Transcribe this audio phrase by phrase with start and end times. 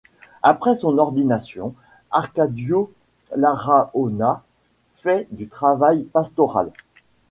[0.41, 1.75] Après son ordination,
[2.09, 2.91] Arcadio
[3.35, 4.41] Larraona
[4.97, 6.71] fait du travail pastoral.